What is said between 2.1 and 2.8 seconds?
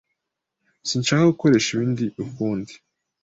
ukundi.